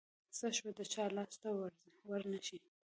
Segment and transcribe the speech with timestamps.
[0.37, 1.49] څه شوه د چا لاس ته
[2.09, 2.57] ورنشي.